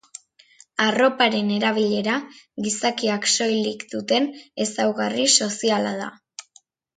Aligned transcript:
Arroparen 0.85 1.51
erabilera 1.57 2.15
gizakiak 2.67 3.29
soilik 3.33 3.85
duten 3.95 4.27
ezaugarri 4.67 5.29
soziala 5.35 5.95
da. 6.03 6.11